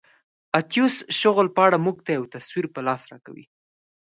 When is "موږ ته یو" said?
1.85-2.25